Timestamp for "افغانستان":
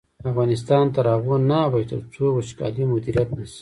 0.29-0.85